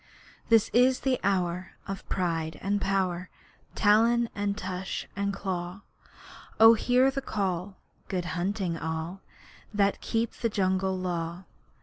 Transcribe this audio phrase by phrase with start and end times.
[0.49, 3.29] This is the hour of pride and power,
[3.75, 5.81] Talon and tush and claw.
[6.59, 7.77] Oh hear the call!
[8.07, 9.21] Good hunting all
[9.71, 11.43] That keep the Jungle Law!